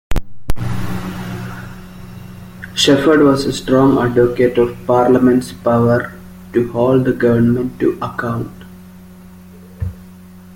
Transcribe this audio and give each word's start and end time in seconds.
Shepherd 2.73 3.21
was 3.23 3.45
a 3.45 3.53
strong 3.53 3.99
advocate 3.99 4.57
of 4.57 4.75
Parliament's 4.87 5.51
power 5.53 6.11
to 6.53 6.71
hold 6.71 7.05
the 7.05 7.13
government 7.13 7.79
to 7.81 7.99
account. 8.01 8.49